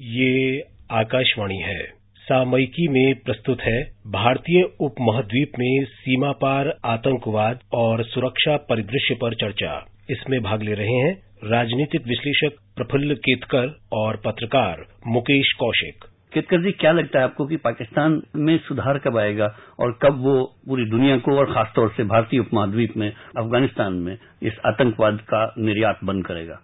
ये 0.00 0.62
आकाशवाणी 0.90 1.56
है। 1.56 1.84
सामयिकी 2.16 2.88
में 2.88 3.14
प्रस्तुत 3.14 3.60
है 3.60 3.82
भारतीय 4.06 4.62
उपमहाद्वीप 4.80 5.52
में 5.58 5.84
सीमा 5.84 6.32
पार 6.32 6.78
आतंकवाद 6.84 7.60
और 7.72 8.04
सुरक्षा 8.04 8.56
परिदृश्य 8.56 9.14
पर 9.14 9.34
चर्चा। 9.34 9.86
इसमें 10.10 10.42
भाग 10.42 10.62
ले 10.62 10.74
रहे 10.74 10.92
हैं 10.92 11.22
राजनीतिक 11.44 12.06
विश्लेषक 12.06 12.56
प्रफुल्ल 12.76 13.14
केतकर 13.14 13.78
और 13.92 14.16
पत्रकार 14.16 14.86
मुकेश 15.06 15.52
कौशिक। 15.52 16.04
केतकर 16.34 16.62
जी, 16.62 16.72
क्या 16.72 16.92
लगता 16.92 17.18
है 17.18 17.24
आपको 17.24 17.46
कि 17.46 17.56
पाकिस्तान 17.56 18.22
में 18.36 18.58
सुधार 18.58 18.98
कब 18.98 19.18
आएगा 19.18 19.56
और 19.80 19.98
कब 20.02 20.22
वो 20.22 20.44
पूरी 20.68 20.84
दुनिया 20.84 21.18
को 21.18 21.38
और 21.38 21.54
खासतौर 21.54 21.94
से 21.96 22.04
भारतीय 22.04 22.40
उपमहाद्वीप 22.40 22.96
में, 22.96 23.12
अफ़गानिस्तान 23.38 23.92
में 23.92 24.18
इस 24.42 24.52
आतंकवाद 24.66 25.20
का 25.20 25.54
निर्यात 25.58 25.98
बंद 26.04 26.26
करेगा? 26.26 26.60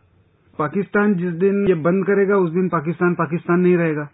पाकिस्तान 0.58 1.14
जिस 1.14 1.32
दिन 1.32 1.66
ये 1.68 1.74
बंद 1.74 2.04
करेगा, 2.04 2.36
उस 2.36 2.50
दिन 2.50 2.68
पाकिस्तान 2.68 3.14
पाकिस्तान 3.14 3.60
नहीं 3.60 3.76
रहेगा। 3.76 4.08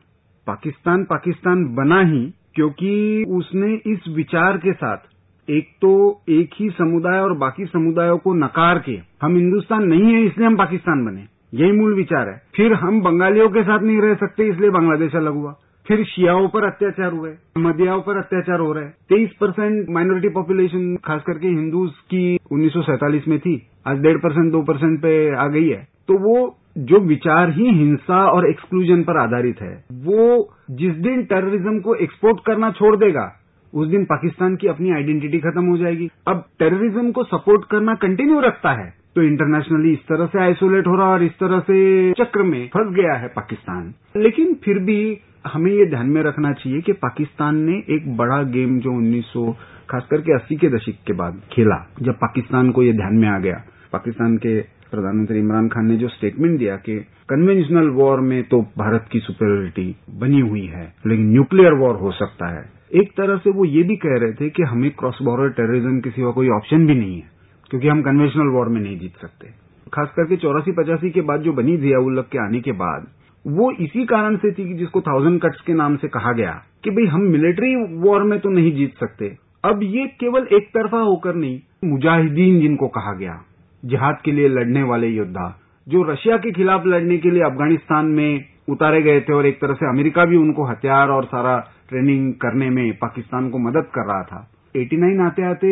पाकिस्तान 0.46 1.04
पाकिस्तान 1.04 1.64
बना 1.74 2.00
ही, 2.00 2.34
क्योंकि 2.54 3.24
उसने 3.28 3.74
इस 3.86 3.98
विचार 4.16 4.56
के 4.58 4.72
साथ 4.72 5.50
एक 5.50 5.68
तो 5.82 6.20
एक 6.28 6.50
ही 6.56 6.70
समुदाय 6.70 7.20
और 7.20 7.32
बाकी 7.38 7.64
समुदायों 7.64 8.18
को 8.18 8.34
नकार 8.34 8.78
के, 8.78 8.98
हम 9.22 9.36
हिंदुस्तान 9.36 9.84
नहीं 9.84 10.12
है, 10.14 10.22
इसलिए 10.24 10.46
हम 10.46 10.56
पाकिस्तान 10.56 11.04
बने। 11.04 11.24
यही 11.54 11.72
मूल 11.72 11.94
विचार 11.94 12.28
है। 12.28 12.42
फिर 12.54 12.72
हम 12.74 13.00
बंगालियों 13.02 13.48
के 13.48 13.62
साथ 13.62 13.82
नहीं 13.82 14.00
रह 14.00 14.14
सकते, 14.14 14.48
इसलिए 14.48 14.70
बांग्लादेश 14.70 15.14
अलग 15.14 15.32
हुआ। 15.32 15.54
फिर 15.86 16.04
शियाओं 16.04 16.48
पर 16.48 16.64
अत्याचार 16.64 17.12
हुए 17.12 17.30
मदियाओं 17.58 18.00
पर 18.00 18.18
अत्याचार 18.18 18.60
हो 18.60 18.72
रहे। 18.72 18.84
हैं 18.84 18.94
तेईस 19.08 19.30
परसेंट 19.40 19.86
माइनॉरिटी 19.90 20.28
पॉपुलेशन, 20.28 20.96
खास 20.96 21.22
करके 21.26 21.48
हिंदूज 21.48 21.90
की 21.90 22.38
उन्नीस 22.52 23.28
में 23.28 23.38
थी, 23.38 23.66
आज 23.86 23.98
डेढ़ 23.98 24.16
परसेंट, 24.16 24.52
दो 24.52 24.62
परसेंट 24.62 25.00
पे 25.02 25.34
आ 25.36 25.46
गई 25.46 25.68
है। 25.68 25.88
तो 26.10 26.16
वो 26.18 26.38
जो 26.78 26.98
विचार 27.00 27.50
ही 27.50 27.66
हिंसा 27.70 28.20
और 28.26 28.48
एक्सक्लूजन 28.48 29.02
पर 29.02 29.16
आधारित 29.16 29.60
है, 29.62 29.72
वो 29.92 30.54
जिस 30.70 30.94
दिन 30.98 31.22
टेररिज्म 31.24 31.78
को 31.80 31.94
एक्सपोर्ट 31.96 32.40
करना 32.46 32.70
छोड़ 32.70 32.96
देगा, 32.96 33.26
उस 33.72 33.88
दिन 33.88 34.04
पाकिस्तान 34.04 34.56
की 34.56 34.68
अपनी 34.68 34.90
आइडेंटिटी 34.92 35.38
खत्म 35.38 35.64
हो 35.66 35.76
जाएगी। 35.76 36.08
अब 36.28 36.44
टेररिज्म 36.58 37.10
को 37.10 37.24
सपोर्ट 37.24 37.64
करना 37.70 37.94
कंटिन्यू 37.96 38.40
रखता 38.40 38.72
है 38.72 38.88
तो 39.14 39.22
इंटरनेशनली 39.22 39.92
इस 39.92 40.02
तरह 40.08 40.26
से 40.26 40.40
आइसोलेट 40.40 40.86
हो 40.86 40.96
रहा 40.96 41.08
और 41.08 41.22
इस 41.22 41.32
तरह 41.32 41.60
से 41.60 41.78
चक्र 42.12 42.42
में 42.42 42.66
फंस 42.68 42.94
गया 42.94 43.14
है 43.14 43.28
पाकिस्तान। 43.28 43.92
लेकिन 44.16 44.54
फिर 44.54 44.78
भी 44.78 44.98
हमें 45.46 45.70
ये 45.72 45.86
ध्यान 45.86 46.10
में 46.10 46.22
रखना 46.22 46.52
चाहिए 46.52 46.80
कि 46.80 46.92
पाकिस्तान 46.98 47.56
ने 47.60 47.78
एक 47.94 48.16
बड़ा 48.16 48.42
गेम 48.50 48.78
जो 48.78 48.92
1900 48.92 49.52
खास 49.90 50.06
करके 50.10 50.34
अस्सी 50.34 50.56
के 50.56 50.68
दशक 50.68 50.98
के 51.06 51.12
बाद 51.12 51.40
खेला, 51.52 51.78
जब 52.02 52.14
पाकिस्तान 52.16 52.70
को 52.70 52.82
ये 52.82 52.92
ध्यान 52.92 53.14
में 53.14 53.28
आ 53.28 53.38
गया। 53.38 53.62
पाकिस्तान 53.92 54.36
के 54.36 54.60
प्रधानमंत्री 54.90 55.38
इमरान 55.38 55.68
खान 55.68 55.86
ने 55.86 55.96
जो 55.96 56.08
स्टेटमेंट 56.08 56.58
दिया 56.58 56.76
कि 56.78 56.98
कन्वेंशनल 57.28 57.88
वॉर 57.92 58.20
में 58.22 58.42
तो 58.44 58.60
भारत 58.78 59.08
की 59.12 59.18
सुपेरियोरिटी 59.20 59.94
बनी 60.18 60.40
हुई 60.40 60.64
है, 60.66 60.84
लेकिन 61.06 61.30
न्यूक्लियर 61.30 61.74
वॉर 61.74 61.96
हो 61.96 62.10
सकता 62.12 62.48
है। 62.48 62.64
एक 62.92 63.12
तरह 63.16 63.36
से 63.36 63.50
वो 63.50 63.64
ये 63.66 63.82
भी 63.82 63.96
कह 63.96 64.16
रहे 64.18 64.32
थे 64.32 64.48
कि 64.50 64.62
हमें 64.62 64.90
क्रॉस 64.90 65.18
बॉर्डर 65.22 65.50
टेररिज्म 65.52 66.00
के 66.00 66.10
सिवा 66.10 66.30
कोई 66.30 66.48
ऑप्शन 66.50 66.86
भी 66.86 66.94
नहीं 66.94 67.16
है, 67.16 67.28
क्योंकि 67.70 67.88
हम 67.88 68.02
कन्वेंशनल 68.02 68.48
वॉर 68.48 68.68
में 68.68 68.80
नहीं 68.80 68.98
जीत 68.98 69.20
सकते। 69.22 69.48
खास 69.86 70.12
करके 70.16 70.36
चौरासी 70.36 70.72
पचासी 70.72 71.10
के 71.10 71.20
बाद 71.20 71.40
जो 71.40 71.52
बनी 71.52 71.76
जियाउल्लक 71.76 72.28
के 72.32 72.38
आने 72.38 72.60
के 72.60 72.72
बाद, 72.78 73.06
वो 73.44 73.70
इसी 73.80 74.04
कारण 74.06 74.36
से 74.36 74.50
थी 74.52 74.66
कि 74.68 74.74
जिसको 74.74 75.00
थाउज़ेंड 75.00 75.40
कट्स 75.40 75.60
के 75.60 75.74
नाम 75.74 75.96
से 75.96 76.08
कहा 76.08 76.32
गया 76.32 76.50
कि 76.84 76.90
भाई 76.90 77.06
हम 77.06 77.22
मिलिट्री 77.28 77.74
वॉर 78.00 78.22
में 78.22 78.38
तो 78.40 78.50
नहीं 78.50 78.72
जीत 78.72 78.98
सकते। 79.00 79.36
अब 79.64 79.82
ये 79.82 80.06
केवल 80.20 80.46
एक 80.52 80.68
तरफा 80.68 80.98
होकर 81.00 81.34
नहीं, 81.34 81.60
मुजाहिदीन 81.84 82.60
जिनको 82.60 82.88
कहा 82.88 83.12
गया। 83.14 83.40
जिहाद 83.84 84.18
के 84.24 84.32
लिए 84.32 84.48
लड़ने 84.48 84.82
वाले 84.82 85.06
योद्धा, 85.06 85.58
जो 85.88 86.02
रशिया 86.02 86.36
के 86.36 86.50
खिलाफ 86.50 86.86
लड़ने 86.86 87.18
के 87.18 87.30
लिए 87.30 87.42
अफ़गानिस्तान 87.42 88.06
में 88.06 88.44
उतारे 88.68 89.02
गए 89.02 89.20
थे 89.20 89.32
और 89.32 89.46
एक 89.46 89.60
तरह 89.60 89.74
से 89.74 89.88
अमेरिका 89.88 90.24
भी 90.24 90.36
उनको 90.36 90.64
हथियार 90.64 91.08
और 91.08 91.24
सारा 91.24 91.58
ट्रेनिंग 91.88 92.32
करने 92.34 92.70
में 92.70 92.92
पाकिस्तान 92.92 93.50
को 93.50 93.58
मदद 93.58 93.86
कर 93.94 94.06
रहा 94.06 94.22
था। 94.22 94.50
89 94.76 95.20
आते 95.20 95.42
आते 95.42 95.70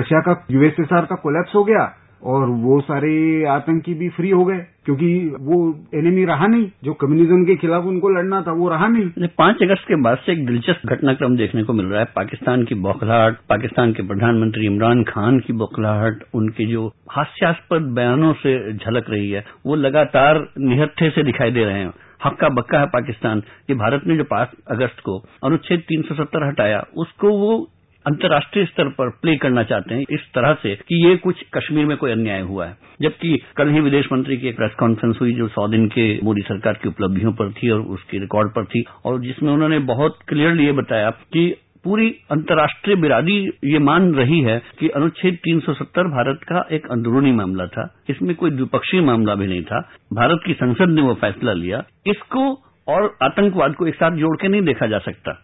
रशिया 0.00 0.20
का 0.20 0.46
यूएसएसआर 0.50 1.04
का 1.04 1.16
कोलैप्स 1.16 1.54
हो 1.54 1.64
गया। 1.64 1.92
और 2.22 2.48
वो 2.48 2.80
सारे 2.80 3.44
आतंकी 3.44 3.94
भी 3.94 4.08
फ्री 4.08 4.30
हो 4.30 4.44
गए, 4.44 4.66
क्योंकि 4.84 5.36
वो 5.40 5.84
एनिमी 5.94 6.24
रहा 6.24 6.46
नहीं। 6.46 6.70
जो 6.84 6.92
कम्युनिज्म 6.94 7.44
के 7.44 7.56
खिलाफ 7.56 7.84
उनको 7.84 8.08
लड़ना 8.08 8.42
था, 8.42 8.52
वो 8.52 8.68
रहा 8.68 8.88
नहीं। 8.88 9.28
पाँच 9.38 9.62
अगस्त 9.62 9.84
के 9.88 9.96
बाद 9.96 10.18
से 10.18 10.32
एक 10.32 10.46
दिलचस्प 10.46 10.86
घटनाक्रम 10.86 11.36
देखने 11.36 11.62
को 11.62 11.72
मिल 11.72 11.86
रहा 11.86 12.00
है। 12.00 12.06
पाकिस्तान 12.16 12.64
की 12.64 12.74
बौखलाहट, 12.74 13.36
पाकिस्तान 13.48 13.92
के 13.92 14.02
प्रधानमंत्री 14.02 14.66
इमरान 14.66 15.02
खान 15.02 15.38
की 15.38 15.52
बौखलाहट, 15.52 16.24
उनके 16.34 16.66
जो 16.66 16.92
हास्यास्पद 17.10 17.82
बयानों 17.82 18.32
से 18.32 18.72
झलक 18.72 19.10
रही 19.10 19.30
है, 19.30 19.44
वो 19.66 19.74
लगातार 19.74 20.48
निहत्थे 20.58 21.10
से 21.10 21.22
दिखाई 21.22 21.50
दे 21.50 21.64
रहे 21.64 21.78
हैं। 21.78 21.92
हक्का 22.26 22.48
बक्का 22.48 22.78
है 22.78 22.86
पाकिस्तान। 22.86 23.42
ये 23.70 23.74
भारत 23.74 24.02
ने 24.06 24.16
जो 24.16 24.24
पाँच 24.24 24.48
अगस्त 24.70 25.00
को 25.00 25.18
अनुच्छेद 25.44 25.80
370 25.80 26.46
हटाया, 26.48 26.84
उसको 26.96 27.28
वो 27.28 27.68
अंतर्राष्ट्रीय 28.06 28.64
स्तर 28.64 28.88
पर 28.88 29.10
प्ले 29.10 29.36
करना 29.36 29.62
चाहते 29.62 29.94
हैं 29.94 30.04
इस 30.10 30.20
तरह 30.20 30.54
से 30.54 30.74
कि 30.74 31.08
ये 31.08 31.16
कुछ 31.16 31.42
कश्मीर 31.54 31.86
में 31.86 31.96
कोई 31.96 32.10
अन्याय 32.10 32.40
हुआ 32.40 32.66
है। 32.66 32.76
जबकि 33.02 33.42
कल 33.56 33.68
ही 33.68 33.80
विदेश 33.80 34.08
मंत्री 34.12 34.36
की 34.36 34.48
एक 34.48 34.56
प्रेस 34.56 34.70
कॉन्फ्रेंस 34.78 35.18
हुई 35.20 35.32
जो 35.32 35.48
सौ 35.48 35.68
दिन 35.68 35.88
के 35.88 36.20
मोदी 36.24 36.42
सरकार 36.42 36.72
की 36.82 36.88
उपलब्धियों 36.88 37.32
पर 37.32 37.52
थी 37.52 37.70
और 37.70 37.80
उसके 37.80 38.18
रिकॉर्ड 38.18 38.48
पर 38.48 38.64
थी 38.64 38.84
और 39.04 39.20
जिसमें 39.20 39.52
उन्होंने 39.52 39.78
बहुत 39.78 40.18
क्लियरली 40.28 40.66
ये 40.66 40.72
बताया 40.72 41.10
कि 41.10 41.56
पूरी 41.84 42.10
अंतर्राष्ट्रीय 42.30 42.96
बिरादी 42.96 43.48
ये 43.64 43.78
मान 43.78 44.14
रही 44.14 44.40
है 44.40 44.62
कि 44.78 44.88
अनुच्छेद 44.88 45.38
370 45.44 46.02
भारत 46.02 46.40
का 46.42 46.66
एक 46.72 46.86
अंदरूनी 46.90 47.32
मामला 47.32 47.66
था। 47.66 48.00
इसमें 48.10 48.34
कोई 48.34 48.50
द्विपक्षीय 48.50 49.00
मामला 49.00 49.34
भी 49.34 49.46
नहीं 49.46 49.62
था। 49.62 49.90
भारत 50.12 50.40
की 50.46 50.52
संसद 50.52 50.88
ने 50.88 51.02
वो 51.02 51.14
फैसला 51.14 51.52
लिया। 51.52 51.84
इसको 52.06 52.62
और 52.88 53.16
आतंकवाद 53.22 53.74
को 53.74 53.86
एक 53.86 53.94
साथ 53.94 54.10
जोड़ 54.10 54.36
के 54.36 54.48
नहीं 54.48 54.62
देखा 54.62 54.86
जा 54.86 54.98
सकता। 54.98 55.42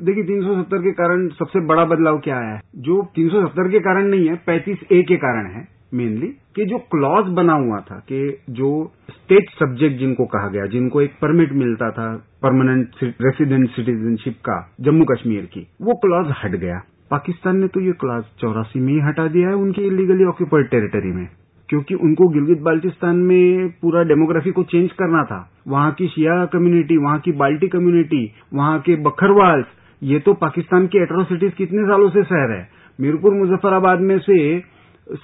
देखिए 0.00 0.24
370 0.24 0.82
के 0.82 0.90
कारण 0.92 1.26
सबसे 1.34 1.60
बड़ा 1.66 1.84
बदलाव 1.86 2.18
क्या 2.18 2.36
आया 2.36 2.54
है? 2.54 2.60
जो 2.78 3.02
370 3.16 3.70
के 3.70 3.80
कारण 3.80 4.06
नहीं 4.06 4.28
है 4.28 4.36
35 4.44 4.84
ए 4.92 5.02
के 5.02 5.16
कारण 5.18 5.46
है 5.46 5.66
मेनली 5.94 6.26
कि 6.56 6.64
जो 6.64 6.78
क्लॉज 6.92 7.32
बना 7.34 7.52
हुआ 7.54 7.78
था, 7.80 7.98
कि 7.98 8.38
जो 8.50 8.70
स्टेट 9.10 9.50
सब्जेक्ट 9.50 9.98
जिनको 9.98 10.24
कहा 10.26 10.48
गया, 10.48 10.66
जिनको 10.66 11.00
एक 11.00 11.12
परमिट 11.22 11.52
मिलता 11.54 11.90
था 11.90 12.08
परमानेंट 12.42 12.90
रेसिडेंट 13.02 13.68
सिटीजनशिप 13.70 14.36
का, 14.40 14.60
जम्मू 14.80 15.04
कश्मीर 15.04 15.44
की, 15.44 15.66
वो 15.82 15.94
क्लॉज 15.96 16.34
हट 16.44 16.56
गया। 16.56 16.80
पाकिस्तान 17.10 17.56
ने 17.56 17.68
तो 17.68 17.80
ये 17.80 17.92
क्लॉज 18.00 18.24
चौरासी 18.40 18.80
में 18.80 18.92
ही 18.92 18.98
हटा 19.00 19.26
दिया 19.28 19.48
है 19.48 19.54
उनकी 19.56 19.86
इलीगली 19.86 20.24
ऑक्यूपाइड 20.24 20.68
टेरिटरी 20.70 21.12
में, 21.12 21.26
क्योंकि 21.68 21.94
उनको 21.96 22.28
गिलगित 22.28 22.60
बाल्टिस्तान 22.62 23.16
में 23.24 23.68
पूरा 23.82 24.02
डेमोग्राफी 24.04 24.50
को 24.50 24.62
चेंज 24.64 24.90
करना 24.92 25.24
था। 25.24 25.40
वहाँ 25.68 25.90
की 25.92 26.06
शिया 26.08 26.44
कम्युनिटी 26.52 26.96
वहाँ 26.96 27.18
की 27.18 27.32
बाल्टी 27.38 27.68
कम्युनिटी 27.68 28.24
वहाँ 28.54 28.78
के 28.80 28.96
बखरवाल्स 29.02 29.66
ये 30.02 30.18
तो 30.18 30.32
पाकिस्तान 30.40 30.86
की 30.86 31.02
एट्रोसिटीज 31.02 31.52
कितने 31.52 31.82
सालों 31.82 32.08
से 32.10 32.22
शहर 32.24 32.50
है। 32.50 32.66
मीरपुर 32.98 33.34
मुजफ्फराबाद 33.34 34.00
में 34.00 34.18
से 34.18 34.38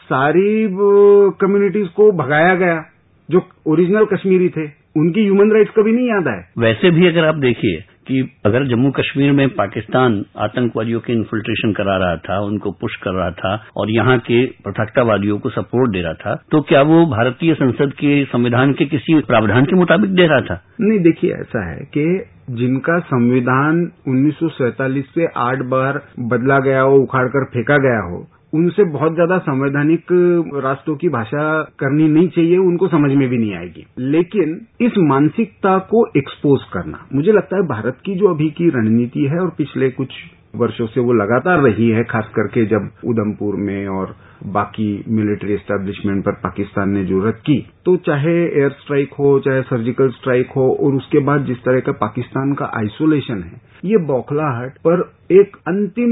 सारी 0.02 0.68
कम्युनिटीज 1.40 1.88
को 1.88 2.10
भगाया 2.12 2.54
गया 2.54 2.82
जो 3.28 3.42
ओरिजिनल 3.66 4.04
कश्मीरी 4.12 4.48
थे। 4.48 4.66
उनकी 4.96 5.22
ह्यूमन 5.22 5.50
राइट्स 5.52 5.72
कभी 5.76 5.92
नहीं 5.92 6.08
याद 6.08 6.28
आए। 6.28 6.44
वैसे 6.58 6.90
भी 6.90 7.06
अगर 7.06 7.24
आप 7.24 7.34
देखिए 7.34 7.82
कि 8.08 8.20
अगर 8.46 8.66
जम्मू 8.66 8.90
कश्मीर 8.90 9.32
में 9.32 9.48
पाकिस्तान 9.48 10.24
आतंकवादियों 10.38 11.00
के 11.00 11.12
इन्फिल्ट्रेशन 11.12 11.72
करा 11.72 11.96
रहा 11.96 12.16
था 12.18 12.38
उनको 12.40 12.70
पुश 12.80 12.96
कर 12.96 13.12
रहा 13.12 13.30
था 13.30 13.54
और 13.76 13.90
यहाँ 13.90 14.18
के 14.18 14.44
पृथकतावादियों 14.64 15.38
को 15.38 15.50
सपोर्ट 15.50 15.92
दे 15.92 16.02
रहा 16.02 16.12
था 16.14 16.34
तो 16.50 16.60
क्या 16.60 16.82
वो 16.82 17.04
भारतीय 17.06 17.54
संसद 17.54 17.92
के 17.94 18.12
संविधान 18.24 18.72
के 18.72 18.84
किसी 18.86 19.18
प्रावधान 19.22 19.64
के 19.64 19.76
मुताबिक 19.76 20.14
दे 20.14 20.26
रहा 20.26 20.40
था? 20.40 20.60
नहीं 20.80 20.98
देखिए 21.00 21.32
ऐसा 21.32 21.64
है 21.70 21.84
कि 21.96 22.06
जिनका 22.50 22.98
संविधान 22.98 23.90
उन्नीस 24.08 24.34
सौ 24.34 24.48
सैंतालीस 24.48 25.04
से 25.14 25.26
आठ 25.36 25.58
बार 25.58 26.02
बदला 26.20 26.58
गया 26.58 26.80
हो, 26.80 26.96
उखाड़कर 26.96 27.44
फेंका 27.44 27.76
गया 27.78 28.00
हो, 28.00 28.26
उनसे 28.54 28.84
बहुत 28.84 29.14
ज़्यादा 29.14 29.38
संवैधानिक 29.38 30.06
राष्ट्रों 30.64 30.96
की 30.96 31.08
भाषा 31.08 31.62
करनी 31.78 32.08
नहीं 32.08 32.28
चाहिए, 32.28 32.56
उनको 32.56 32.88
समझ 32.88 33.10
में 33.12 33.28
भी 33.28 33.38
नहीं 33.38 33.54
आएगी। 33.54 33.86
लेकिन 33.98 34.60
इस 34.80 34.92
मानसिकता 34.98 35.78
को 35.78 36.06
एक्सपोज 36.16 36.60
करना, 36.72 37.06
मुझे 37.14 37.32
लगता 37.32 37.56
है 37.56 37.62
भारत 37.62 37.98
की 38.04 38.14
जो 38.14 38.28
अभी 38.28 38.50
की 38.50 38.68
रणनीति 38.70 39.24
है 39.24 39.40
और 39.40 39.50
पिछले 39.58 39.90
कुछ 39.90 40.08
वर्षों 40.56 40.86
से 40.86 41.00
वो 41.00 41.12
लगातार 41.12 41.60
रही 41.60 41.88
है, 41.90 42.04
खास 42.04 42.28
करके 42.36 42.64
जब 42.66 42.90
उधमपुर 43.04 43.56
में 43.56 43.88
और 43.88 44.16
बाकी 44.46 45.04
मिलिट्री 45.08 45.52
एस्टेब्लिशमेंट 45.52 46.24
पर 46.24 46.32
पाकिस्तान 46.32 46.90
ने 46.90 47.04
ज़रूरत 47.04 47.34
की। 47.34 47.66
तो 47.84 47.96
चाहे 47.96 48.34
एयर 48.44 48.70
स्ट्राइक 48.70 49.12
हो, 49.12 49.38
चाहे 49.40 49.62
सर्जिकल 49.62 50.08
स्ट्राइक 50.08 50.50
हो, 50.56 50.76
और 50.80 50.94
उसके 50.94 51.18
बाद 51.18 51.44
जिस 51.44 51.56
तरह 51.56 51.80
का 51.80 51.92
पाकिस्तान 51.92 52.54
का 52.54 52.70
आइसोलेशन 52.76 53.42
है, 53.42 53.60
ये 53.84 53.96
बौखलाहट 53.96 54.78
पर 54.86 55.12
एक 55.32 55.56
अंतिम 55.68 56.10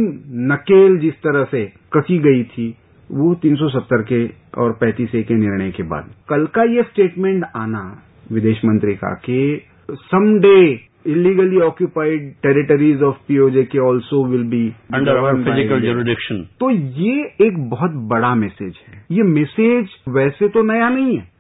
नकेल 0.53 0.99
जिस 0.99 1.15
तरह 1.15 1.44
से 1.44 1.65
कसी 1.93 2.19
गई 2.19 2.43
थी, 2.44 2.75
वो 3.11 3.35
370 3.35 4.03
के 4.03 4.27
और 4.61 4.73
35 4.73 5.15
ए 5.15 5.23
के 5.23 5.35
निर्णय 5.35 5.71
के 5.71 5.83
बाद। 5.83 6.11
कल 6.29 6.47
का 6.47 6.62
ये 6.62 6.83
स्टेटमेंट 6.83 7.44
आना 7.56 8.03
विदेश 8.33 8.61
मंत्री 8.65 8.94
का 8.94 9.15
कि 9.15 9.62
someday 9.91 10.75
illegally 11.07 11.61
occupied 11.65 12.29
territories 12.43 13.03
of 13.03 13.15
POJK 13.29 13.75
also 13.85 14.21
will 14.33 14.45
be 14.51 14.63
under 14.93 15.17
our 15.19 15.35
physical 15.39 15.81
jurisdiction. 15.81 16.43
तो 16.61 16.71
ये 16.71 17.15
एक 17.47 17.59
बहुत 17.71 17.95
बड़ा 18.11 18.35
मैसेज 18.35 18.75
है। 18.89 19.05
ये 19.13 19.23
मैसेज 19.31 19.97
वैसे 20.17 20.49
तो 20.49 20.63
नया 20.63 20.89
नहीं 20.89 21.17
है। 21.17 21.31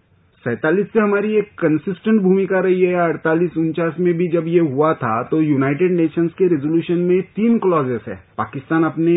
सैतालीस 0.44 0.86
से 0.86 1.00
हमारी 1.00 1.36
एक 1.38 1.50
कंसिस्टेंट 1.58 2.20
भूमिका 2.22 2.60
रही 2.60 2.80
है 2.80 2.94
अड़तालीस 3.02 3.56
उनचास 3.58 3.96
में 4.00 4.12
भी 4.14 4.28
जब 4.28 4.48
ये 4.48 4.60
हुआ 4.70 4.92
था 5.02 5.22
तो 5.30 5.40
यूनाइटेड 5.42 5.92
नेशंस 5.96 6.32
के 6.38 6.48
रेजोल्यूशन 6.48 7.06
में 7.10 7.20
तीन 7.36 7.58
क्लॉजेस 7.58 8.08
है। 8.08 8.16
पाकिस्तान 8.38 8.84
अपने 8.84 9.14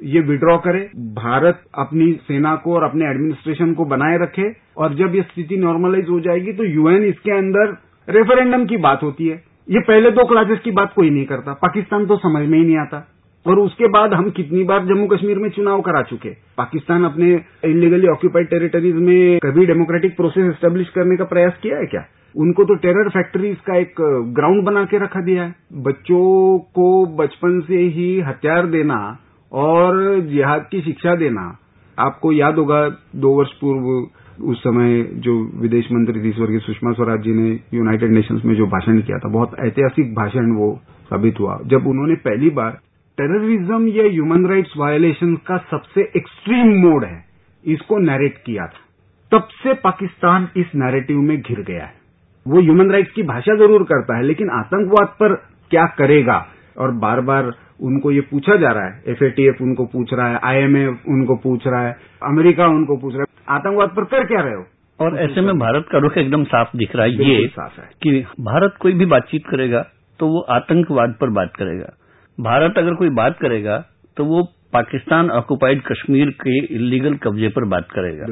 ये 0.00 0.20
विड्रॉ 0.20 0.56
करे 0.58 0.80
भारत 1.14 1.62
अपनी 1.78 2.12
सेना 2.22 2.54
को 2.64 2.74
और 2.74 2.84
अपने 2.84 3.04
एडमिनिस्ट्रेशन 3.10 3.72
को 3.74 3.84
बनाए 3.86 4.18
रखे 4.22 4.52
और 4.78 4.94
जब 4.94 5.14
ये 5.14 5.22
स्थिति 5.22 5.56
नॉर्मलाइज 5.56 6.08
हो 6.10 6.20
जाएगी 6.20 6.52
तो 6.52 6.64
यूएन 6.64 7.04
इसके 7.04 7.32
अंदर 7.32 7.76
रेफरेंडम 8.08 8.66
की 8.66 8.76
बात 8.82 9.02
होती 9.02 9.28
है। 9.28 9.42
ये 9.68 9.80
पहले 9.80 10.10
दो 10.10 10.24
क्लासेस 10.24 10.58
की 10.58 10.70
बात 10.70 10.92
कोई 10.96 11.10
नहीं 11.10 11.24
करता। 11.24 11.52
पाकिस्तान 11.52 12.06
तो 12.06 12.16
समझ 12.16 12.48
में 12.48 12.58
ही 12.58 12.64
नहीं 12.64 12.76
आता। 12.78 13.06
और 13.46 13.58
उसके 13.58 13.88
बाद 13.88 14.14
हम 14.14 14.30
कितनी 14.30 14.62
बार 14.64 14.84
जम्मू 14.84 15.06
कश्मीर 15.06 15.38
में 15.38 15.48
चुनाव 15.50 15.80
करा 15.80 16.02
चुके 16.02 16.30
पाकिस्तान 16.58 17.04
अपने 17.04 17.30
इलीगली 17.64 18.08
ऑक्यूपाइड 18.08 18.46
टेरिटरीज 18.46 18.94
में 18.94 19.38
कभी 19.38 19.66
डेमोक्रेटिक 19.66 20.16
प्रोसेस 20.16 20.50
एस्टेब्लिश 20.50 20.88
करने 20.88 21.16
का 21.16 21.24
प्रयास 21.24 21.58
किया 21.62 21.78
है 21.78 21.86
क्या? 21.86 22.04
उनको 22.36 22.64
तो 22.64 22.74
टेरर 22.74 23.08
फैक्ट्रीज 23.08 23.56
का 23.56 23.76
एक 23.76 23.94
ग्राउंड 24.34 24.64
बना 24.64 24.84
के 24.84 24.98
रखा 24.98 25.20
दिया 25.20 25.42
है। 25.42 25.54
बच्चों 25.82 26.58
को 26.58 27.06
बचपन 27.16 27.60
से 27.60 27.78
ही 27.78 28.20
हथियार 28.20 28.66
देना 28.66 29.18
और 29.52 30.20
जिहाद 30.20 30.68
की 30.70 30.80
शिक्षा 30.80 31.14
देना। 31.14 31.58
आपको 31.98 32.32
याद 32.32 32.54
होगा, 32.54 32.88
दो 33.16 33.38
वर्ष 33.38 33.52
पूर्व 33.52 34.06
उस 34.40 34.60
समय 34.60 35.02
जो 35.24 35.34
विदेश 35.60 35.86
मंत्री 35.92 36.22
थी 36.22 36.32
स्वर्गीय 36.32 36.58
सुषमा 36.58 36.92
स्वराज 36.92 37.20
जी 37.20 37.34
ने 37.34 37.48
यूनाइटेड 37.74 38.10
नेशंस 38.10 38.42
में 38.44 38.54
जो 38.54 38.66
भाषण 38.66 39.00
किया 39.00 39.18
था, 39.18 39.28
बहुत 39.28 39.54
ऐतिहासिक 39.60 40.14
भाषण 40.14 40.52
वो 40.52 40.72
साबित 41.10 41.40
हुआ। 41.40 41.58
जब 41.66 41.86
उन्होंने 41.86 42.14
पहली 42.24 42.50
बार 42.50 42.78
टेररिज्म 43.18 43.88
या 43.88 44.04
ह्यूमन 44.04 44.46
राइट्स 44.46 44.72
वायलेशन 44.76 45.34
का 45.46 45.56
सबसे 45.70 46.10
एक्सट्रीम 46.16 46.74
मोड 46.80 47.04
है, 47.04 47.24
इसको 47.64 47.98
नैरेट 47.98 48.36
किया 48.46 48.66
था, 48.66 48.80
तब 49.32 49.48
से 49.62 49.74
पाकिस्तान 49.74 50.48
इस 50.56 50.74
नैरेटिव 50.74 51.20
में 51.20 51.36
घिर 51.40 51.62
गया 51.62 51.84
है। 51.84 51.94
वो 52.46 52.60
ह्यूमन 52.60 52.90
राइट्स 52.90 53.12
की 53.12 53.22
भाषा 53.22 53.56
ज़रूर 53.56 53.82
करता 53.82 54.16
है, 54.16 54.22
लेकिन 54.22 54.50
आतंकवाद 54.50 55.16
पर 55.20 55.34
क्या 55.70 55.86
करेगा? 55.98 56.46
और 56.78 56.90
बार 56.92 57.20
बार 57.20 57.52
उनको 57.80 58.10
ये 58.10 58.20
पूछा 58.20 58.56
जा 58.56 58.68
रहा 58.68 58.84
है 58.84 59.02
एफएटीएफ 59.08 59.60
उनको 59.62 59.84
पूछ 59.84 60.12
रहा 60.14 60.28
है 60.28 60.38
आईएमएफ 60.44 61.02
उनको 61.08 61.36
पूछ 61.36 61.66
रहा 61.66 61.80
है 61.80 61.96
अमेरिका 62.22 62.66
उनको 62.66 62.96
पूछ 62.96 63.14
रहा 63.14 63.22
है। 63.22 63.35
आतंकवाद 63.48 63.88
पर 63.88 64.04
कर 64.04 64.24
क्या 64.24 64.40
रहे 64.40 64.54
हो? 64.54 64.64
और 65.00 65.16
ऐसे 65.18 65.40
में 65.40 65.58
भारत 65.58 65.86
का 65.92 65.98
रुख 65.98 66.18
एकदम 66.18 66.44
साफ़ 66.44 66.76
दिख 66.76 66.96
रहा 66.96 67.04
है। 67.04 67.12
ये 67.12 67.46
साफ़ 67.48 67.80
है। 67.80 67.88
कि 68.02 68.20
भारत 68.40 68.74
कोई 68.80 68.92
भी 68.92 69.06
बातचीत 69.06 69.42
करेगा 69.46 69.82
तो 70.20 70.26
वो 70.26 70.40
आतंकवाद 70.40 71.14
पर 71.20 71.30
बात 71.30 71.56
करेगा। 71.56 71.92
भारत 72.40 72.78
अगर 72.78 72.94
कोई 72.94 73.10
बात 73.10 73.38
करेगा 73.38 73.84
तो 74.16 74.24
वो 74.24 74.42
पाकिस्तान 74.72 75.30
ऑक्युपाइड 75.30 75.82
कश्मीर 75.82 76.30
के 76.30 76.58
इलीगल 76.74 77.14
कब्जे 77.14 77.48
पर 77.48 77.64
बात 77.64 77.86
करेगा। 77.90 78.26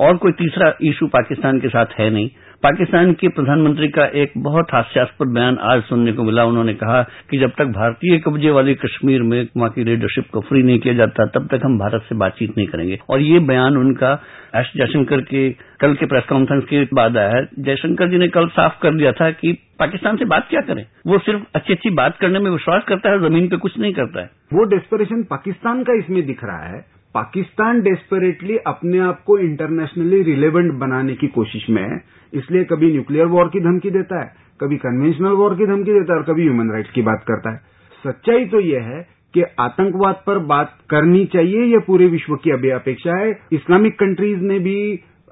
और 0.00 0.16
कोई 0.16 0.32
तीसरा 0.32 0.72
इशू 0.82 1.06
पाकिस्तान 1.06 1.60
के 1.60 1.68
साथ 1.68 1.86
है 1.98 2.10
नहीं। 2.10 2.30
पाकिस्तान 2.62 3.12
के 3.12 3.28
प्रधानमंत्री 3.28 3.88
का 3.88 4.04
एक 4.04 4.32
बहुत 4.36 4.66
हास्यास्पद 4.72 5.26
बयान 5.26 5.58
आज 5.58 5.82
सुनने 5.82 6.12
को 6.12 6.22
मिला। 6.22 6.44
उन्होंने 6.44 6.74
कहा 6.74 7.02
कि 7.02 7.38
जब 7.38 7.50
तक 7.58 7.64
भारतीय 7.64 8.18
कब्जे 8.18 8.50
वाले 8.50 8.74
कश्मीर 8.74 9.22
में 9.22 9.48
वहाँ 9.56 9.70
की 9.70 9.84
लीडरशिप 9.84 10.24
को 10.32 10.40
फ्री 10.40 10.62
नहीं 10.62 10.78
किया 10.78 10.94
जाता, 10.94 11.26
तब 11.26 11.46
तक 11.46 11.60
हम 11.64 11.78
भारत 11.78 12.02
से 12.08 12.14
बातचीत 12.14 12.58
नहीं 12.58 12.66
करेंगे। 12.66 12.98
और 13.10 13.20
ये 13.20 13.38
बयान 13.38 13.76
उनका 13.76 14.22
एस 14.54 14.72
जयशंकर 14.76 15.20
के 15.20 15.50
कल 15.80 15.94
के 15.94 16.06
प्रेस 16.06 16.24
कॉन्फ्रेंस 16.28 16.64
के 16.64 16.84
बाद 16.84 17.16
आया 17.16 17.36
है। 17.36 17.48
जयशंकर 17.58 18.08
जी 18.08 18.18
ने 18.18 18.28
कल 18.28 18.48
साफ़ 18.48 18.80
कर 18.82 18.94
दिया 18.94 19.12
था 19.12 19.30
कि 19.30 19.52
पाकिस्तान 19.78 20.16
से 20.16 20.24
बात 20.24 20.46
क्या 20.50 20.60
करें? 20.60 20.86
वो 21.06 21.18
सिर्फ़ 21.18 21.42
अच्छी 21.54 21.72
अच्छी 21.72 21.90
बात 21.90 22.16
करने 22.16 22.38
में 22.38 22.50
विश्वास 22.50 22.82
करता 22.88 23.10
है, 23.10 23.18
ज़मीन 23.18 23.48
पे 23.48 23.56
कुछ 23.56 23.78
नहीं 23.78 23.92
करता 23.92 24.20
है। 24.20 24.30
वो 24.52 24.64
डेस्परेशन 24.64 25.22
पाकिस्तान 25.22 25.82
का 25.82 25.92
इसमें 25.92 26.26
दिख 26.26 26.44
रहा 26.44 26.66
है। 26.68 26.98
पाकिस्तान 27.14 27.80
डेस्परेटली 27.82 28.56
अपने 28.56 28.98
आप 28.98 29.20
को 29.26 29.38
इंटरनेशनली 29.38 30.22
रिलेवेंट 30.22 30.72
बनाने 30.72 31.14
की 31.14 31.26
कोशिश 31.26 31.70
में 31.70 31.82
है 31.82 32.17
इसलिए 32.32 32.64
कभी 32.64 32.92
न्यूक्लियर 32.92 33.26
वॉर 33.26 33.48
की 33.48 33.60
धमकी 33.60 33.90
देता 33.90 34.20
है, 34.20 34.32
कभी 34.60 34.76
कन्वेंशनल 34.76 35.32
वॉर 35.32 35.54
की 35.54 35.66
धमकी 35.66 35.92
देता 35.92 36.12
है 36.12 36.18
और 36.18 36.24
कभी 36.24 36.42
ह्यूमन 36.42 36.70
राइट्स 36.70 36.90
की 36.90 37.02
बात 37.02 37.24
करता 37.28 37.52
है। 37.52 37.60
सच्चाई 38.04 38.44
तो 38.44 38.60
यह 38.60 38.82
है 38.82 39.06
कि 39.34 39.42
आतंकवाद 39.60 40.22
पर 40.26 40.38
बात 40.38 40.78
करनी 40.90 41.24
चाहिए, 41.24 41.64
यह 41.64 41.78
पूरे 41.78 42.06
विश्व 42.06 42.34
की 42.36 42.50
अभी 42.50 42.70
अपेक्षा 42.70 43.16
है। 43.16 43.30
इस्लामिक 43.52 43.98
कंट्रीज़ 43.98 44.40
ने 44.40 44.58
भी 44.58 44.78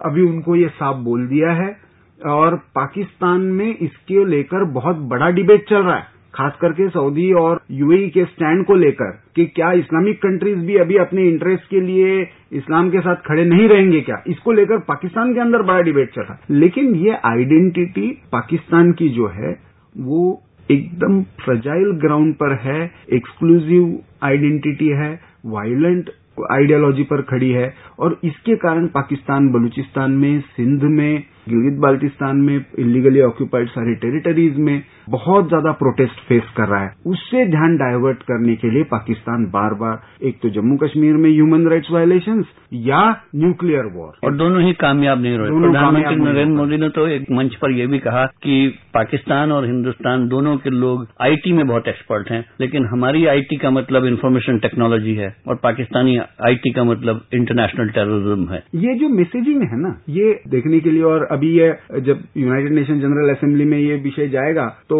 अभी 0.00 0.22
उनको 0.22 0.56
ये 0.56 0.68
साफ़ 0.68 0.96
बोल 0.96 1.26
दिया 1.26 1.52
है 1.52 1.76
और 2.20 2.56
पाकिस्तान 2.74 3.40
में 3.40 3.76
इसको 3.76 4.24
लेकर 4.24 4.64
बहुत 4.64 4.96
बड़ा 4.96 5.30
डिबेट 5.30 5.68
चल 5.68 5.82
रहा 5.82 5.96
है। 5.96 6.15
खास 6.36 6.56
करके 6.60 6.88
सऊदी 6.88 7.30
और 7.32 7.60
यूएई 7.70 8.08
के 8.08 8.24
स्टैंड 8.24 8.64
को 8.66 8.74
लेकर 8.74 9.10
कि 9.36 9.44
क्या 9.46 9.72
इस्लामिक 9.72 10.18
कंट्रीज़ 10.18 10.58
भी 10.58 10.76
अभी 10.76 10.96
अपने 10.96 11.28
इंटरेस्ट 11.28 11.68
के 11.70 11.80
लिए 11.80 12.20
इस्लाम 12.52 12.90
के 12.90 13.00
साथ 13.00 13.16
खड़े 13.26 13.44
नहीं 13.44 13.68
रहेंगे 13.68 14.00
क्या? 14.00 14.22
इसको 14.26 14.52
लेकर 14.52 14.78
पाकिस्तान 14.78 15.34
के 15.34 15.40
अंदर 15.40 15.62
बड़ा 15.62 15.80
डिबेट 15.80 16.10
चल 16.10 16.34
लेकिन 16.50 16.94
ये 16.94 17.16
आइडेंटिटी 17.24 18.08
पाकिस्तान 18.32 18.92
की 18.92 19.08
जो 19.08 19.26
है, 19.28 19.52
वो 19.96 20.42
एकदम 20.70 21.22
फ्रजाइल 21.44 21.90
ग्राउंड 22.00 22.34
पर 22.34 22.54
है 22.62 22.90
एक्सक्लूसिव 23.12 23.98
आइडेंटिटी 24.22 24.88
है 24.88 25.10
वायलेंट 25.46 26.10
आइडियोलॉजी 26.52 27.02
पर 27.02 27.22
खड़ी 27.22 27.50
है। 27.50 27.74
और 27.98 28.18
इसके 28.24 28.56
कारण 28.56 28.86
पाकिस्तान, 28.86 29.48
बलूचिस्तान 29.48 30.10
में, 30.12 30.40
सिंध 30.40 30.82
में 30.82 31.22
गिलगित 31.48 31.78
बाल्टिस्तान 31.80 32.36
में 32.42 32.54
इलीगली 32.78 33.20
ऑक्यूपाइड 33.22 33.68
सारी 33.70 33.94
टेरिटरीज 33.96 34.56
में 34.60 34.82
बहुत 35.10 35.48
ज़्यादा 35.48 35.72
प्रोटेस्ट 35.80 36.20
फेस 36.28 36.42
कर 36.56 36.68
रहा 36.68 36.80
है। 36.82 36.92
उससे 37.06 37.44
ध्यान 37.48 37.76
डाइवर्ट 37.76 38.22
करने 38.28 38.54
के 38.56 38.70
लिए 38.70 38.84
पाकिस्तान 38.90 39.44
बार 39.50 39.74
बार 39.80 40.26
एक 40.28 40.38
तो 40.42 40.48
जम्मू 40.50 40.76
कश्मीर 40.76 41.16
में 41.16 41.28
ह्यूमन 41.30 41.66
राइट्स 41.68 41.90
वायलेशंस 41.92 42.46
या 42.86 43.02
न्यूक्लियर 43.36 43.90
वॉर 43.94 44.12
और 44.24 44.36
दोनों 44.36 44.62
ही 44.62 44.72
कामयाब 44.80 45.20
नहीं 45.22 45.38
रहे। 45.38 45.60
प्रधानमंत्री 45.60 46.16
नरेंद्र 46.16 46.56
मोदी 46.56 46.76
ने 46.76 46.88
तो 46.96 47.06
एक 47.08 47.30
मंच 47.32 47.54
पर 47.62 47.70
यह 47.72 47.86
भी 47.86 47.98
कहा 47.98 48.24
कि 48.42 48.56
पाकिस्तान 48.94 49.52
और 49.52 49.66
हिंदुस्तान 49.66 50.26
दोनों 50.28 50.56
के 50.56 50.70
लोग 50.72 51.06
आईटी 51.22 51.52
में 51.52 51.66
बहुत 51.66 51.88
एक्सपर्ट 51.88 52.30
हैं 52.30 52.44
लेकिन 52.60 52.86
हमारी 52.86 53.24
आईटी 53.28 53.56
का 53.56 53.70
मतलब 53.70 54.06
इन्फॉर्मेशन 54.06 54.58
टेक्नोलॉजी 54.58 55.14
है 55.14 55.34
और 55.48 55.60
पाकिस्तानी 55.62 56.16
आईटी 56.44 56.72
का 56.72 56.84
मतलब 56.84 57.24
इंटरनेशनल 57.34 57.88
टेररिज्म 57.90 58.48
है। 58.50 58.62
ये 58.80 58.94
जो 58.98 59.08
मैसेजिंग 59.16 59.62
है 59.64 59.80
ना 59.80 59.96
ये 60.12 60.32
देखने 60.50 60.80
के 60.80 60.90
लिए 60.90 61.02
और 61.04 61.28
अभी 61.36 61.50
ये 61.58 61.68
जब 62.02 62.22
यूनाइटेड 62.36 62.72
नेशन 62.72 63.00
जनरल 63.00 63.30
असेंबली 63.30 63.64
में 63.64 63.78
ये 63.78 63.96
विषय 64.04 64.28
जाएगा 64.28 64.66
तो 64.90 64.98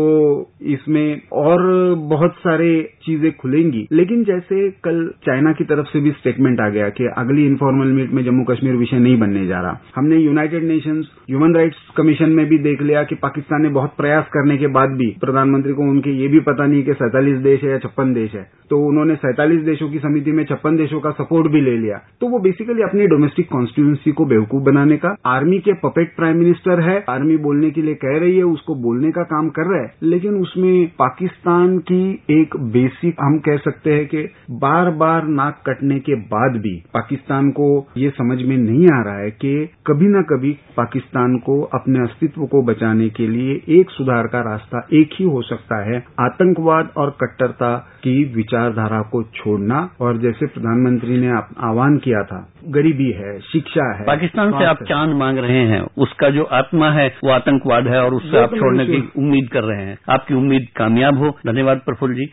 इसमें 0.74 1.20
और 1.42 1.62
बहुत 2.08 2.34
सारे 2.38 2.70
चीज़ें 3.06 3.30
खुलेंगी। 3.32 3.86
लेकिन 3.92 4.24
जैसे 4.24 4.68
कल 4.84 5.06
चाइना 5.26 5.52
की 5.52 5.64
तरफ़ 5.64 5.86
से 5.86 6.00
भी 6.00 6.10
स्टेटमेंट 6.12 6.60
आ 6.60 6.68
गया 6.68 6.88
कि 6.88 7.06
अगली 7.18 7.46
इन्फॉर्मल 7.46 7.92
मीट 7.92 8.12
में 8.12 8.22
जम्मू 8.24 8.44
कश्मीर 8.44 8.76
विषय 8.76 8.98
नहीं 8.98 9.18
बनने 9.18 9.46
जा 9.46 9.60
रहा। 9.60 9.80
हमने 9.96 10.16
United 10.16 10.64
Nations 10.64 11.10
Human 11.30 11.54
Rights 11.54 11.76
Commission 11.96 12.30
में 12.30 12.44
भी 12.46 12.58
देख 12.58 12.82
लिया 12.82 13.02
कि 13.02 13.14
पाकिस्तान 13.22 13.62
ने 13.62 13.68
बहुत 13.68 13.94
प्रयास 13.96 14.28
करने 14.32 14.56
के 14.58 14.66
बाद 14.76 14.96
भी 14.98 15.10
प्रधानमंत्री 15.20 15.72
को 15.72 15.90
उनके 15.90 16.16
ये 16.22 16.28
भी 16.28 16.40
पता 16.40 16.66
नहीं 16.66 16.82
कि 16.82 16.92
सैंतालीस 16.92 17.38
देश 17.40 17.62
है 17.64 17.70
या 17.70 17.78
छप्पन 17.78 18.12
देश 18.14 18.34
है। 18.34 18.42
तो 18.70 18.78
उन्होंने 18.88 19.14
सैंतालीस 19.16 19.62
देशों 19.62 19.90
की 19.90 19.98
समिति 19.98 20.32
में 20.32 20.44
छप्पन 20.44 20.76
देशों 20.76 21.00
का 21.00 21.10
सपोर्ट 21.10 21.50
भी 21.52 21.60
ले 21.60 21.76
लिया। 21.76 21.98
तो 22.20 22.28
वो 22.28 22.38
बेसिकली 22.38 22.82
अपनी 22.82 23.06
डोमेस्टिक 23.06 23.48
कॉन्स्टिट्यूंसी 23.48 24.12
को 24.12 24.24
बेवकूफ़ 24.24 24.62
बनाने 24.62 24.96
का 24.96 25.14
आर्मी 25.26 25.58
के 25.58 25.72
पपेट 25.82 26.14
प्राइम 26.26 26.38
मिनिस्टर 26.38 26.80
है 26.80 26.94
आर्मी 27.10 27.36
बोलने 27.36 27.70
के 27.70 27.82
लिए 27.82 27.94
कह 27.94 28.18
रही 28.20 28.36
है 28.36 28.42
उसको 28.44 28.74
बोलने 28.74 29.10
का 29.10 29.22
काम 29.22 29.48
कर 29.48 29.66
रहा 29.66 29.82
है। 29.82 29.92
लेकिन 30.02 30.34
उसमें 30.36 30.86
पाकिस्तान 30.98 31.76
की 31.90 32.00
एक 32.30 32.56
बेसिक 32.72 33.20
हम 33.20 33.38
कह 33.38 33.56
सकते 33.56 33.92
हैं 33.94 34.06
कि 34.06 34.22
बार 34.62 34.90
बार 35.02 35.26
नाक 35.32 35.62
कटने 35.66 35.98
के 35.98 36.14
बाद 36.32 36.56
भी 36.56 36.74
पाकिस्तान 36.94 37.50
को 37.50 37.68
ये 37.96 38.10
समझ 38.10 38.38
में 38.42 38.56
नहीं 38.58 38.86
आ 38.94 39.02
रहा 39.02 39.18
है 39.18 39.30
कि 39.30 39.52
कभी 39.86 40.06
न 40.08 40.22
कभी 40.22 40.50
पाकिस्तान 40.76 41.36
को 41.46 41.60
अपने 41.74 42.02
अस्तित्व 42.02 42.46
को 42.46 42.62
बचाने 42.62 43.08
के 43.10 43.28
लिए 43.28 43.54
एक 43.80 43.90
सुधार 43.90 44.26
का 44.26 44.40
रास्ता 44.50 44.86
एक 44.92 45.14
ही 45.14 45.24
हो 45.26 45.42
सकता 45.42 45.80
है 45.90 46.02
आतंकवाद 46.20 46.90
और 46.96 47.10
कट्टरता 47.20 47.72
की 48.02 48.16
विचारधारा 48.34 49.00
को 49.12 49.22
छोड़ना। 49.34 49.78
और 50.00 50.18
जैसे 50.18 50.46
प्रधानमंत्री 50.46 51.20
ने 51.20 51.30
आह्वान 51.68 51.96
किया 51.98 52.22
था 52.24 52.38
गरीबी 52.70 53.10
है 53.12 53.38
शिक्षा 53.42 53.86
है 53.96 54.04
पाकिस्तान 54.04 54.50
से 54.50 54.64
आप 54.64 54.82
चाँद 54.88 55.16
मांग 55.16 55.38
रहे 55.38 55.64
हैं 55.66 55.80
उसका 56.16 56.28
जो 56.30 56.44
आत्मा 56.44 56.90
है 56.92 57.06
वो 57.24 57.30
आतंकवाद 57.30 57.86
है 57.86 57.98
और 58.02 58.14
उससे 58.14 58.38
आप 58.38 58.50
छोड़ने 58.50 58.84
की 58.86 58.98
उम्मीद 59.16 59.48
कर 59.48 59.64
रहे 59.64 59.86
हैं। 59.86 59.96
आपकी 60.08 60.34
उम्मीद 60.34 60.66
कामयाब 60.76 61.18
हो। 61.18 61.30
धन्यवाद 61.46 61.78
प्रफुल्ल 61.78 62.14
जी। 62.14 62.24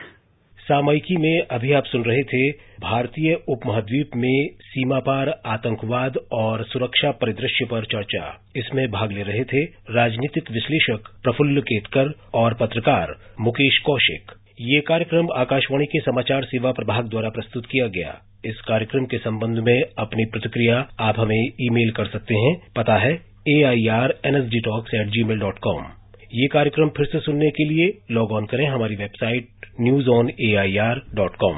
सामयिकी 0.60 1.16
में 1.16 1.48
अभी 1.52 1.72
आप 1.74 1.84
सुन 1.84 2.04
रहे 2.04 2.24
थे 2.24 2.50
भारतीय 2.82 3.34
उपमहाद्वीप 3.50 4.12
में 4.16 4.48
सीमा 4.62 5.00
पार 5.00 5.34
आतंकवाद 5.46 6.18
और 6.32 6.64
सुरक्षा 6.64 7.12
परिदृश्य 7.12 7.66
पर 7.66 7.86
चर्चा। 7.86 8.44
इसमें 8.56 8.92
भाग 8.92 9.12
ले 9.12 9.24
रहे 9.24 9.44
थे 9.44 9.64
राजनीतिक 9.92 10.52
विश्लेषक 10.52 11.12
प्रफुल्ल 11.24 11.62
केतकर 11.62 12.14
और 12.34 12.54
पत्रकार 12.54 13.16
मुकेश 13.42 13.80
कौशिक। 13.80 14.32
ये 14.62 14.80
कार्यक्रम 14.80 15.28
आकाशवाणी 15.36 15.86
के 15.86 16.00
समाचार 16.00 16.44
सेवा 16.44 16.72
प्रभाग 16.72 17.10
द्वारा 17.10 17.30
प्रस्तुत 17.30 17.66
किया 17.66 17.88
गया। 17.88 18.16
इस 18.46 18.62
कार्यक्रम 18.62 19.06
के 19.06 19.18
संबंध 19.18 19.60
में 19.60 19.82
अपनी 19.98 20.26
प्रतिक्रिया 20.26 20.88
आप 21.00 21.20
हमें 21.20 21.44
ईमेल 21.62 21.92
कर 21.92 22.06
सकते 22.06 22.36
हैं। 22.36 22.56
पता 22.76 22.98
है 22.98 23.33
A 23.50 23.62
I 23.68 23.88
R 23.92 24.14
N 24.26 24.36
S 24.36 24.44
D 24.50 24.60
talks 24.66 24.94
at 24.96 25.08
Gmail 25.30 25.40
dot 25.40 25.58
com 25.64 25.82
ये 26.34 26.48
कार्यक्रम 26.48 26.90
फिर 26.98 27.06
से 27.06 27.20
सुनने 27.20 27.50
के 27.58 27.66
लिए 27.70 27.88
लॉग 28.12 28.32
ऑन 28.32 28.46
करें 28.52 28.66
हमारी 28.68 28.96
website 28.96 29.66
news 29.82 30.08
on 30.10 30.30
A 30.42 30.54
I 30.60 30.78
R 30.84 31.02
dot 31.16 31.36
com 31.40 31.58